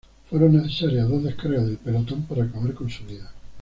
Fueron 0.31 0.53
necesarias 0.57 1.07
dos 1.07 1.23
descargas 1.23 1.63
del 1.67 1.77
pelotón 1.77 2.23
para 2.23 2.43
acabar 2.45 2.73
con 2.73 2.89
su 2.89 3.05
vida. 3.05 3.29